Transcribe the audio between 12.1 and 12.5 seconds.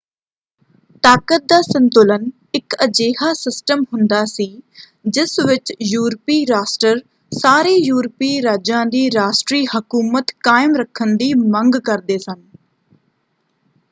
ਸਨ।